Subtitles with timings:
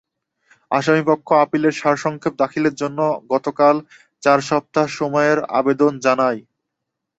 [0.71, 2.99] আসামিপক্ষ আপিলের সারসংক্ষেপ দাখিলের জন্য
[3.31, 3.75] গতকাল
[4.23, 6.39] চার সপ্তাহ সময়ের আবেদন জানায়।